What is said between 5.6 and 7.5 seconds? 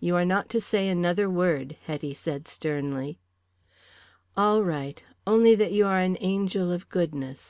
you are an angel of goodness.